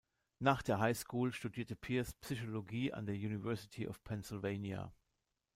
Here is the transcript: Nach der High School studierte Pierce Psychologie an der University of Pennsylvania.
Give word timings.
Nach 0.39 0.63
der 0.63 0.79
High 0.79 0.97
School 0.97 1.31
studierte 1.31 1.75
Pierce 1.75 2.13
Psychologie 2.15 2.91
an 2.91 3.05
der 3.05 3.13
University 3.13 3.87
of 3.87 4.03
Pennsylvania. 4.03 4.91